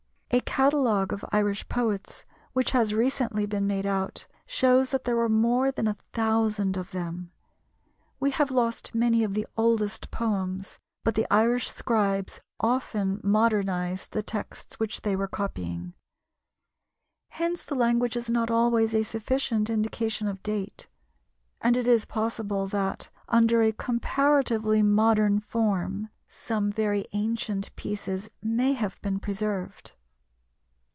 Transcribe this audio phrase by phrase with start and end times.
[0.33, 5.27] A catalogue of Irish poets, which has recently been made out, shows that there were
[5.27, 7.33] more than a thousand of them.
[8.17, 14.23] We have lost many of the oldest poems, but the Irish scribes often modernized the
[14.23, 15.95] texts which they were copying.
[17.31, 20.87] Hence the language is not always a sufficient indication of date,
[21.59, 28.71] and it is possible that, under a comparatively modern form, some very ancient pieces may
[28.71, 29.91] have been preserved.